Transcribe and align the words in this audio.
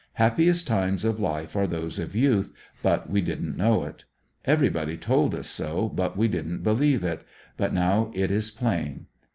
Happiest 0.13 0.65
times 0.65 1.05
of 1.05 1.19
life 1.19 1.55
are 1.55 1.67
those 1.67 1.99
of 1.99 2.15
youth, 2.15 2.51
but 2.81 3.07
we 3.07 3.21
didn't 3.21 3.55
know 3.55 3.83
it. 3.83 4.05
Everybody 4.45 4.97
told 4.97 5.35
us 5.35 5.47
so, 5.47 5.89
but 5.89 6.17
we 6.17 6.27
didn't 6.27 6.63
believe 6.63 7.03
it; 7.03 7.23
but 7.55 7.71
now 7.71 8.09
it 8.15 8.31
is 8.31 8.49
plain. 8.49 9.05